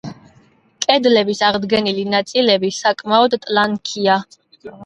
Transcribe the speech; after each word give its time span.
კედლების 0.85 1.41
აღდგენილი 1.49 2.07
ნაწილები 2.15 2.73
საკმაოდ 2.79 3.39
ტლანქია. 3.45 4.21